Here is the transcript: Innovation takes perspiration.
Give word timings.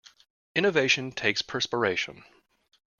Innovation 0.55 1.11
takes 1.11 1.43
perspiration. 1.43 2.23